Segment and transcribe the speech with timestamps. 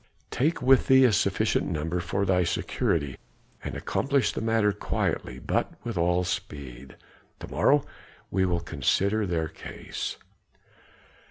[0.31, 3.17] Take with thee a sufficient number for thy security,
[3.63, 6.95] and accomplish the matter quietly but with all speed.
[7.39, 7.85] To morrow
[8.31, 10.17] we will consider their case."